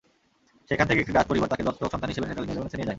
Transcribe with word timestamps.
সেখান 0.69 0.85
থেকে 0.89 1.01
একটি 1.03 1.13
ডাচ 1.17 1.25
পরিবার 1.31 1.49
তাঁকে 1.51 1.65
দত্তক 1.67 1.91
সন্তান 1.93 2.09
হিসেবে 2.11 2.27
নেদারল্যান্ডসে 2.27 2.77
নিয়ে 2.77 2.85
যায়। 2.85 2.89